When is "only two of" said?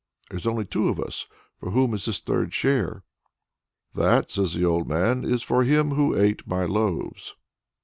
0.47-0.99